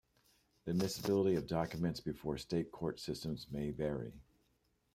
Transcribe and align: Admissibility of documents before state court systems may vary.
Admissibility 0.65 1.35
of 1.35 1.45
documents 1.45 1.99
before 1.99 2.35
state 2.35 2.71
court 2.71 2.99
systems 2.99 3.45
may 3.51 3.69
vary. 3.69 4.15